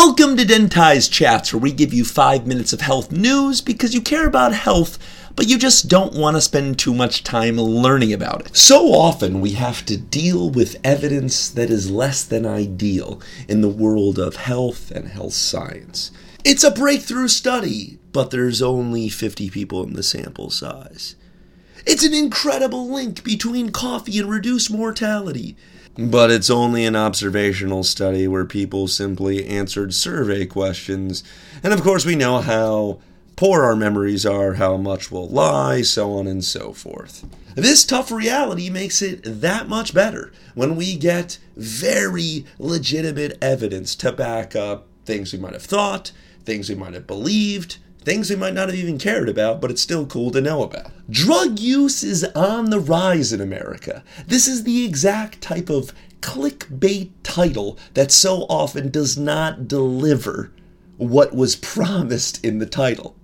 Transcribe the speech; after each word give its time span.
Welcome 0.00 0.36
to 0.36 0.44
Dentize 0.44 1.10
Chats, 1.10 1.52
where 1.52 1.58
we 1.58 1.72
give 1.72 1.92
you 1.92 2.04
five 2.04 2.46
minutes 2.46 2.72
of 2.72 2.80
health 2.80 3.10
news 3.10 3.60
because 3.60 3.94
you 3.94 4.00
care 4.00 4.28
about 4.28 4.54
health, 4.54 4.96
but 5.34 5.48
you 5.48 5.58
just 5.58 5.88
don't 5.88 6.14
want 6.14 6.36
to 6.36 6.40
spend 6.40 6.78
too 6.78 6.94
much 6.94 7.24
time 7.24 7.56
learning 7.56 8.12
about 8.12 8.46
it. 8.46 8.56
So 8.56 8.92
often 8.92 9.40
we 9.40 9.54
have 9.54 9.84
to 9.86 9.96
deal 9.96 10.50
with 10.50 10.76
evidence 10.84 11.48
that 11.48 11.68
is 11.68 11.90
less 11.90 12.22
than 12.22 12.46
ideal 12.46 13.20
in 13.48 13.60
the 13.60 13.68
world 13.68 14.20
of 14.20 14.36
health 14.36 14.92
and 14.92 15.08
health 15.08 15.32
science. 15.32 16.12
It's 16.44 16.62
a 16.62 16.70
breakthrough 16.70 17.26
study, 17.26 17.98
but 18.12 18.30
there's 18.30 18.62
only 18.62 19.08
50 19.08 19.50
people 19.50 19.82
in 19.82 19.94
the 19.94 20.04
sample 20.04 20.50
size. 20.50 21.16
It's 21.84 22.04
an 22.04 22.14
incredible 22.14 22.88
link 22.88 23.24
between 23.24 23.70
coffee 23.70 24.20
and 24.20 24.30
reduced 24.30 24.70
mortality. 24.70 25.56
But 25.98 26.30
it's 26.30 26.48
only 26.48 26.84
an 26.84 26.94
observational 26.94 27.82
study 27.82 28.28
where 28.28 28.44
people 28.44 28.86
simply 28.86 29.44
answered 29.46 29.92
survey 29.92 30.46
questions. 30.46 31.24
And 31.60 31.72
of 31.72 31.82
course, 31.82 32.06
we 32.06 32.14
know 32.14 32.40
how 32.40 33.00
poor 33.34 33.64
our 33.64 33.74
memories 33.74 34.24
are, 34.24 34.54
how 34.54 34.76
much 34.76 35.10
we'll 35.10 35.26
lie, 35.26 35.82
so 35.82 36.12
on 36.12 36.28
and 36.28 36.44
so 36.44 36.72
forth. 36.72 37.24
This 37.56 37.84
tough 37.84 38.12
reality 38.12 38.70
makes 38.70 39.02
it 39.02 39.22
that 39.24 39.68
much 39.68 39.92
better 39.92 40.32
when 40.54 40.76
we 40.76 40.94
get 40.94 41.38
very 41.56 42.46
legitimate 42.60 43.36
evidence 43.42 43.96
to 43.96 44.12
back 44.12 44.54
up 44.54 44.86
things 45.04 45.32
we 45.32 45.40
might 45.40 45.54
have 45.54 45.64
thought, 45.64 46.12
things 46.44 46.68
we 46.68 46.76
might 46.76 46.94
have 46.94 47.08
believed, 47.08 47.78
things 48.08 48.30
we 48.30 48.36
might 48.36 48.54
not 48.54 48.70
have 48.70 48.78
even 48.78 48.96
cared 48.96 49.28
about, 49.28 49.60
but 49.60 49.70
it's 49.70 49.82
still 49.82 50.06
cool 50.06 50.30
to 50.30 50.40
know 50.40 50.62
about. 50.62 50.90
Drug 51.10 51.58
use 51.58 52.02
is 52.02 52.24
on 52.34 52.70
the 52.70 52.80
rise 52.80 53.34
in 53.34 53.40
America. 53.42 54.02
This 54.26 54.48
is 54.48 54.64
the 54.64 54.82
exact 54.86 55.42
type 55.42 55.68
of 55.68 55.92
clickbait 56.22 57.10
title 57.22 57.78
that 57.92 58.10
so 58.10 58.46
often 58.48 58.90
does 58.90 59.18
not 59.18 59.68
deliver 59.68 60.50
what 60.96 61.34
was 61.34 61.54
promised 61.56 62.42
in 62.42 62.60
the 62.60 62.66
title. 62.66 63.14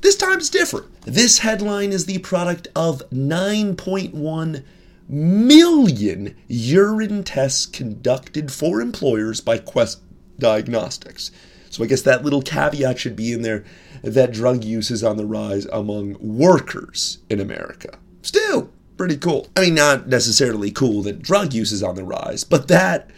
This 0.00 0.16
time's 0.16 0.48
different. 0.48 0.86
This 1.02 1.40
headline 1.40 1.92
is 1.92 2.06
the 2.06 2.18
product 2.20 2.68
of 2.74 3.02
9.1 3.10 4.64
million 5.10 6.34
urine 6.48 7.22
tests 7.22 7.66
conducted 7.66 8.50
for 8.50 8.80
employers 8.80 9.42
by 9.42 9.58
Quest 9.58 10.00
Diagnostics. 10.38 11.30
So 11.72 11.82
I 11.82 11.86
guess 11.86 12.02
that 12.02 12.22
little 12.22 12.42
caveat 12.42 12.98
should 12.98 13.16
be 13.16 13.32
in 13.32 13.40
there 13.40 13.64
that 14.02 14.32
drug 14.32 14.62
use 14.62 14.90
is 14.90 15.02
on 15.02 15.16
the 15.16 15.24
rise 15.24 15.64
among 15.72 16.16
workers 16.20 17.18
in 17.30 17.40
America. 17.40 17.98
Still, 18.20 18.70
pretty 18.98 19.16
cool. 19.16 19.48
I 19.56 19.62
mean, 19.62 19.74
not 19.74 20.06
necessarily 20.06 20.70
cool 20.70 21.02
that 21.02 21.22
drug 21.22 21.54
use 21.54 21.72
is 21.72 21.82
on 21.82 21.94
the 21.94 22.04
rise, 22.04 22.44
but 22.44 22.68
that 22.68 23.10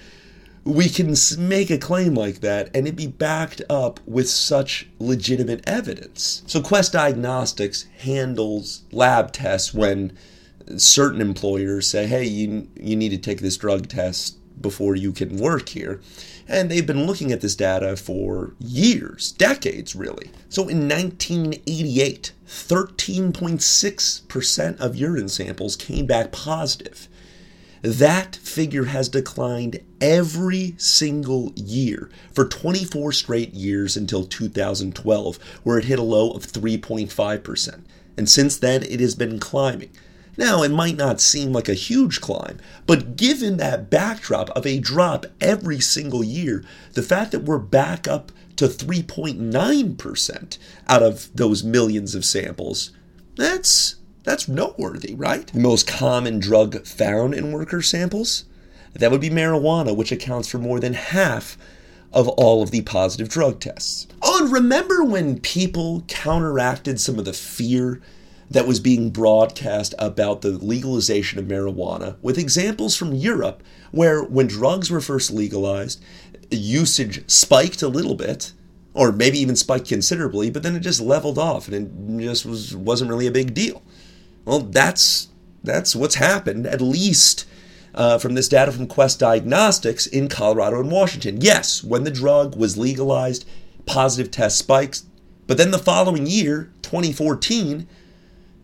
we 0.63 0.89
can 0.89 1.17
make 1.37 1.69
a 1.69 1.79
claim 1.79 2.15
like 2.15 2.41
that 2.41 2.71
and 2.75 2.87
it 2.87 2.95
be 2.95 3.09
backed 3.09 3.61
up 3.69 3.99
with 4.07 4.31
such 4.31 4.89
legitimate 5.01 5.63
evidence. 5.67 6.43
So 6.47 6.63
Quest 6.63 6.93
Diagnostics 6.93 7.87
handles 7.99 8.85
lab 8.93 9.33
tests 9.33 9.75
when 9.75 10.17
certain 10.77 11.21
employers 11.21 11.89
say, 11.89 12.07
"Hey, 12.07 12.25
you 12.25 12.69
you 12.81 12.95
need 12.95 13.11
to 13.11 13.19
take 13.19 13.41
this 13.41 13.57
drug 13.57 13.89
test 13.89 14.39
before 14.61 14.97
you 14.97 15.13
can 15.13 15.37
work 15.37 15.69
here." 15.71 16.01
And 16.47 16.71
they've 16.71 16.87
been 16.87 17.07
looking 17.07 17.33
at 17.33 17.41
this 17.41 17.55
data 17.55 17.97
for 17.97 18.53
years, 18.61 19.33
decades 19.33 19.95
really. 19.95 20.31
So 20.49 20.69
in 20.69 20.87
1988, 20.87 22.33
13.6% 22.47 24.79
of 24.79 24.97
urine 24.97 25.29
samples 25.29 25.77
came 25.77 26.07
back 26.07 26.33
positive. 26.33 27.09
That 27.83 28.37
figure 28.37 28.85
has 28.85 29.11
declined 29.11 29.81
every 30.01 30.75
single 30.79 31.53
year 31.55 32.09
for 32.33 32.47
24 32.47 33.13
straight 33.13 33.53
years 33.53 33.97
until 33.97 34.25
2012, 34.25 35.39
where 35.65 35.79
it 35.79 35.85
hit 35.85 35.99
a 35.99 36.03
low 36.03 36.31
of 36.31 36.47
3.5%. 36.47 37.85
And 38.17 38.29
since 38.29 38.57
then, 38.57 38.83
it 38.85 39.01
has 39.01 39.15
been 39.15 39.39
climbing. 39.39 39.91
Now, 40.37 40.63
it 40.63 40.71
might 40.71 40.97
not 40.97 41.21
seem 41.21 41.53
like 41.53 41.69
a 41.69 41.75
huge 41.75 42.21
climb, 42.21 42.59
but 42.87 43.17
given 43.17 43.57
that 43.59 43.91
backdrop 43.91 44.51
of 44.51 44.67
a 44.67 44.81
drop 44.81 45.27
every 45.41 45.81
single 45.81 46.25
year, 46.25 46.65
the 46.95 47.03
fact 47.03 47.33
that 47.33 47.45
we're 47.45 47.59
back 47.59 48.09
up 48.09 48.33
to 48.57 48.67
3.9% 48.67 50.59
out 50.89 51.03
of 51.03 51.35
those 51.35 51.65
millions 51.65 52.15
of 52.15 52.25
samples, 52.25 52.91
that's 53.37 53.97
that's 54.25 54.49
noteworthy, 54.49 55.15
right? 55.15 55.47
The 55.49 55.61
most 55.61 55.87
common 55.87 56.39
drug 56.39 56.87
found 56.87 57.35
in 57.35 57.53
worker 57.53 57.83
samples, 57.83 58.45
that 58.95 59.11
would 59.11 59.21
be 59.21 59.29
marijuana, 59.29 59.95
which 59.95 60.13
accounts 60.13 60.49
for 60.49 60.59
more 60.59 60.81
than 60.81 60.95
half 60.95 61.59
of 62.11 62.29
all 62.29 62.63
of 62.63 62.71
the 62.71 62.81
positive 62.83 63.29
drug 63.29 63.61
tests. 63.61 64.07
Oh, 64.23 64.45
and 64.45 64.53
remember 64.53 65.05
when 65.05 65.41
people 65.41 66.05
counteracted 66.09 67.01
some 67.01 67.19
of 67.19 67.25
the 67.25 67.33
fear 67.33 68.01
that 68.51 68.67
was 68.67 68.81
being 68.81 69.11
broadcast 69.11 69.95
about 69.99 70.43
the 70.43 70.51
legalization 70.51 71.39
of 71.39 71.47
marijuana 71.47 72.17
with 72.23 72.39
examples 72.39 72.97
from 72.97 73.15
Europe 73.15 73.63
where 73.91 74.23
when 74.23 74.47
drugs 74.47 74.91
were 74.91 75.01
first 75.01 75.31
legalized, 75.31 76.03
usage 76.51 77.29
spiked 77.31 77.83
a 77.83 77.89
little 77.89 78.15
bit 78.15 78.53
or 78.93 79.11
maybe 79.13 79.39
even 79.39 79.57
spiked 79.57 79.89
considerably, 79.89 80.51
but 80.51 80.63
then 80.63 80.77
it 80.77 80.81
just 80.81 81.01
leveled 81.01 81.39
off 81.39 81.69
and 81.69 82.21
it 82.21 82.25
just 82.25 82.47
was 82.47 82.77
wasn't 82.77 83.11
really 83.11 83.27
a 83.27 83.33
big 83.33 83.55
deal. 83.55 83.83
Well, 84.45 84.61
that's 84.61 85.29
that's 85.63 85.97
what's 85.97 86.17
happened 86.17 86.67
at 86.67 86.81
least 86.81 87.47
uh, 87.95 88.19
from 88.19 88.35
this 88.35 88.49
data 88.49 88.73
from 88.73 88.87
Quest 88.87 89.19
Diagnostics 89.19 90.07
in 90.07 90.29
Colorado 90.29 90.81
and 90.81 90.91
Washington. 90.91 91.41
Yes, 91.41 91.83
when 91.83 92.05
the 92.05 92.11
drug 92.11 92.57
was 92.57 92.77
legalized, 92.77 93.47
positive 93.87 94.31
test 94.31 94.59
spikes, 94.59 95.07
but 95.47 95.59
then 95.59 95.71
the 95.71 95.79
following 95.79 96.27
year, 96.27 96.71
2014, 96.83 97.87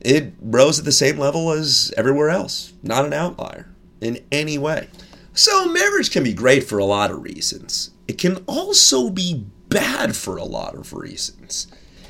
it 0.00 0.33
rose 0.41 0.78
at 0.78 0.84
the 0.84 0.93
same 0.93 1.19
level 1.19 1.50
as 1.53 1.93
everywhere 1.97 2.31
else. 2.31 2.72
Not 2.83 3.05
an 3.05 3.12
outlier 3.12 3.69
in 4.00 4.21
any 4.33 4.59
way. 4.59 4.88
So, 5.33 5.66
marriage 5.66 6.11
can 6.11 6.25
be 6.25 6.33
great 6.33 6.65
for 6.65 6.78
a 6.78 6.84
lot 6.84 7.11
of 7.11 7.22
reasons. 7.22 7.91
It 8.09 8.19
can 8.19 8.39
also 8.47 9.10
be 9.10 9.47
bad 9.69 10.16
for 10.16 10.37
a 10.37 10.44
lot 10.44 10.75
of 10.75 10.93
reasons. 10.93 11.69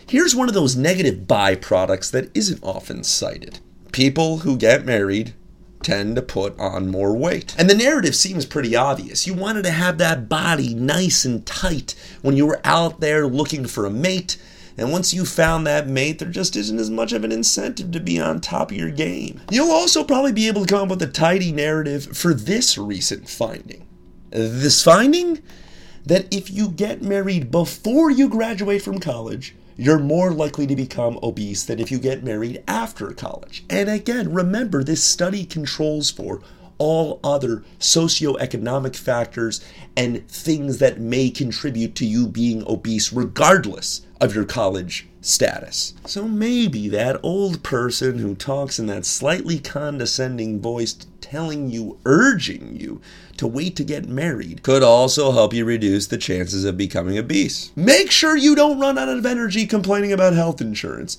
Here's 0.09 0.35
one 0.35 0.49
of 0.49 0.55
those 0.55 0.75
negative 0.75 1.27
byproducts 1.27 2.11
that 2.13 2.35
isn't 2.35 2.65
often 2.65 3.05
cited 3.05 3.61
people 3.93 4.39
who 4.39 4.57
get 4.57 4.85
married 4.85 5.35
tend 5.83 6.15
to 6.17 6.23
put 6.23 6.59
on 6.59 6.91
more 6.91 7.17
weight. 7.17 7.55
And 7.59 7.69
the 7.69 7.75
narrative 7.75 8.15
seems 8.15 8.47
pretty 8.47 8.77
obvious. 8.77 9.27
You 9.27 9.35
wanted 9.35 9.65
to 9.65 9.71
have 9.71 9.99
that 9.99 10.29
body 10.29 10.75
nice 10.75 11.25
and 11.25 11.45
tight 11.47 11.95
when 12.23 12.37
you 12.37 12.47
were 12.47 12.61
out 12.65 13.01
there 13.01 13.27
looking 13.27 13.67
for 13.67 13.87
a 13.87 13.91
mate 13.91 14.37
and 14.81 14.91
once 14.91 15.13
you 15.13 15.27
found 15.27 15.67
that 15.67 15.87
mate, 15.87 16.19
there 16.19 16.31
just 16.31 16.57
isn't 16.57 16.79
as 16.79 16.89
much 16.89 17.13
of 17.13 17.23
an 17.23 17.33
incentive 17.33 17.91
to 17.91 18.01
be 18.01 18.19
on 18.19 18.41
top 18.41 18.71
of 18.71 18.77
your 18.79 18.91
game. 18.91 19.43
You'll 19.51 19.71
also 19.71 20.03
probably 20.03 20.33
be 20.33 20.49
able 20.49 20.65
to 20.65 20.67
come 20.67 20.85
up 20.85 20.89
with 20.89 21.03
a 21.03 21.07
tidy 21.07 21.53
narrative 21.53 22.17
for 22.17 22.33
this 22.33 22.79
recent 22.79 23.29
finding. 23.29 23.87
This 24.31 24.83
finding? 24.83 25.43
That 26.07 26.35
if 26.35 26.51
you 26.51 26.71
get 26.71 27.03
married 27.03 27.51
before 27.51 28.11
you 28.11 28.31
graduate 28.31 28.81
from 28.81 29.01
college, 29.01 29.55
you're 29.77 29.99
more 29.99 30.33
likely 30.33 30.67
to 30.67 30.75
become 30.75 31.19
obese 31.23 31.63
than 31.63 31.79
if 31.79 31.91
you 31.91 31.99
get 31.99 32.25
married 32.25 32.63
after 32.67 33.13
college. 33.13 33.65
And 33.69 33.91
again, 33.91 34.33
remember 34.33 34.83
this 34.83 35.05
study 35.05 35.45
controls 35.45 36.11
for 36.11 36.41
all 36.81 37.21
other 37.23 37.63
socioeconomic 37.79 38.97
factors 38.97 39.63
and 39.97 40.27
things 40.29 40.79
that 40.79 40.99
may 40.99 41.31
contribute 41.31 41.95
to 41.95 42.07
you 42.07 42.27
being 42.27 42.67
obese, 42.67 43.13
regardless 43.13 44.01
of 44.21 44.35
your 44.35 44.47
college 44.47 45.07
status. 45.21 45.93
So 46.07 46.27
maybe 46.27 46.89
that 46.89 47.21
old 47.23 47.63
person 47.63 48.19
who 48.19 48.35
talks 48.35 48.79
in 48.79 48.87
that 48.87 49.05
slightly 49.05 49.59
condescending 49.59 50.61
voice, 50.61 50.95
telling 51.21 51.71
you, 51.71 51.99
urging 52.07 52.77
you 52.81 53.03
to 53.37 53.47
wait 53.47 53.77
to 53.77 53.85
get 53.85 54.09
married, 54.09 54.63
could 54.63 54.83
also 54.83 55.33
help 55.33 55.53
you 55.53 55.67
reduce 55.67 56.07
the 56.07 56.17
chances 56.17 56.65
of 56.65 56.79
becoming 56.79 57.19
obese. 57.19 57.73
Make 57.77 58.11
sure 58.11 58.37
you 58.37 58.55
don't 58.55 58.81
run 58.81 58.97
out 58.97 59.09
of 59.09 59.27
energy 59.27 59.67
complaining 59.67 60.13
about 60.13 60.33
health 60.33 60.63
insurance 60.63 61.19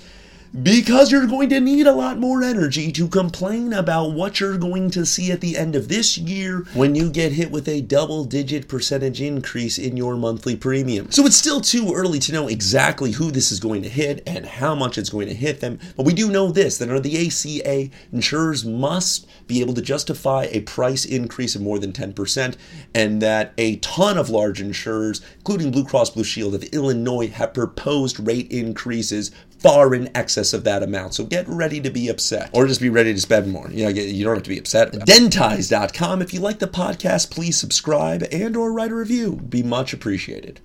because 0.64 1.12
you're 1.12 1.28
going 1.28 1.48
to 1.48 1.62
need 1.62 1.88
a 1.88 1.94
lot 1.94 2.18
more 2.18 2.44
energy 2.44 2.92
to 2.92 3.08
complain 3.08 3.72
about 3.72 4.12
what 4.12 4.40
you're 4.40 4.58
going 4.58 4.92
to 4.92 5.06
see 5.06 5.32
at 5.32 5.40
the 5.40 5.58
end 5.58 5.78
of 5.78 5.88
this 5.88 6.18
year 6.18 6.66
when 6.74 6.94
you 6.94 7.10
get 7.10 7.32
hit 7.32 7.50
with 7.52 7.70
a 7.70 7.80
double 7.80 8.26
digit 8.26 8.68
percentage 8.68 9.22
increase 9.22 9.78
in 9.78 9.96
your 9.96 10.18
monthly 10.18 10.58
premium. 10.58 11.10
So 11.10 11.26
it's 11.26 11.38
still 11.38 11.62
too 11.62 11.94
early 11.94 12.20
to 12.20 12.34
know 12.34 12.50
exactly 12.50 13.12
who 13.12 13.32
this 13.32 13.52
is 13.52 13.62
going 13.62 13.82
to 13.84 13.90
hit 13.90 14.24
and 14.28 14.46
how 14.46 14.76
much 14.76 14.98
it's 14.98 15.10
going 15.10 15.28
to 15.28 15.34
hit 15.34 15.62
them, 15.62 15.80
but 15.96 16.06
we 16.06 16.14
do 16.14 16.30
know 16.30 16.52
this 16.52 16.78
that 16.78 16.90
under 16.90 17.00
the 17.00 17.28
ACA, 17.28 17.90
insurers 18.12 18.66
must 18.66 19.28
be 19.48 19.62
able 19.62 19.74
to 19.76 19.82
justify 19.82 20.48
a 20.52 20.62
price 20.62 21.06
increase 21.06 21.56
of 21.56 21.62
more 21.62 21.80
than 21.80 21.94
10%, 21.94 22.58
and 22.94 23.22
that 23.22 23.54
a 23.58 23.78
ton 23.78 24.18
of 24.18 24.30
large 24.30 24.60
insurers, 24.60 25.22
including 25.38 25.72
Blue 25.72 25.86
Cross 25.86 26.12
Blue 26.12 26.24
Shield 26.24 26.56
of 26.56 26.64
Illinois, 26.66 27.30
have 27.30 27.54
proposed 27.54 28.20
rate 28.20 28.52
increases 28.52 29.32
far 29.62 29.94
in 29.94 30.10
excess 30.16 30.54
of 30.54 30.64
that 30.64 30.82
amount. 30.84 31.14
So 31.14 31.24
get 31.24 31.48
ready 31.48 31.82
to 31.82 31.90
be 31.90 32.08
upset 32.08 32.50
or 32.54 32.66
just 32.68 32.82
be 32.82 32.90
ready 32.90 33.14
to 33.14 33.22
spend 33.22 33.52
more. 33.52 33.70
You 33.70 33.84
know, 33.84 33.90
you 33.90 34.24
don't 34.24 34.36
have 34.36 34.44
to 34.44 34.50
be 34.50 34.58
upset. 34.58 34.92
Dentize.com. 34.94 36.22
If 36.22 36.34
you 36.34 36.40
like 36.40 36.60
the 36.60 36.68
podcast, 36.68 37.30
please 37.32 37.58
subscribe 37.58 38.24
and 38.32 38.56
or 38.56 38.72
write 38.74 38.92
a 38.92 38.96
review. 38.96 39.36
Be 39.36 39.64
much 39.64 39.94
appreciated. 39.94 40.62